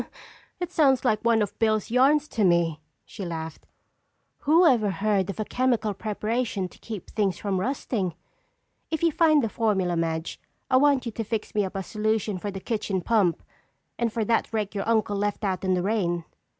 "It 0.59 0.71
sounds 0.71 1.05
like 1.05 1.23
one 1.23 1.43
of 1.43 1.59
Bill's 1.59 1.91
yarns 1.91 2.27
to 2.29 2.43
me," 2.43 2.79
she 3.05 3.23
laughed. 3.23 3.67
"Whoever 4.39 4.89
heard 4.89 5.29
of 5.29 5.39
a 5.39 5.45
chemical 5.45 5.93
preparation 5.93 6.67
to 6.69 6.79
keep 6.79 7.11
things 7.11 7.37
from 7.37 7.59
rusting? 7.59 8.15
If 8.89 9.03
you 9.03 9.11
find 9.11 9.43
the 9.43 9.47
formula, 9.49 9.95
Madge, 9.95 10.39
I 10.71 10.77
want 10.77 11.05
you 11.05 11.11
to 11.11 11.23
fix 11.23 11.53
me 11.53 11.65
up 11.65 11.75
a 11.75 11.83
solution 11.83 12.39
for 12.39 12.49
the 12.49 12.59
kitchen 12.59 13.01
pump! 13.01 13.43
And 13.99 14.11
for 14.11 14.25
that 14.25 14.51
rake 14.51 14.73
your 14.73 14.89
uncle 14.89 15.17
left 15.17 15.43
out 15.43 15.63
in 15.63 15.75
the 15.75 15.83
rain!" 15.83 16.25